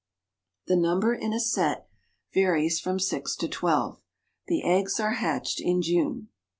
The 0.65 0.75
number 0.75 1.13
in 1.13 1.31
a 1.31 1.39
set 1.39 1.87
varies 2.33 2.79
from 2.79 2.97
six 2.97 3.35
to 3.35 3.47
twelve. 3.47 4.01
The 4.47 4.63
eggs 4.63 4.99
are 4.99 5.11
hatched 5.17 5.61
in 5.61 5.83
June. 5.83 6.29